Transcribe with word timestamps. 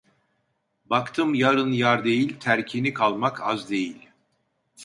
Baktın 0.85 1.33
yarın 1.33 1.71
yar 1.71 2.03
değil, 2.03 2.39
terkini 2.39 2.93
kalmak 2.93 3.41
az 3.41 3.69
değil. 3.69 4.09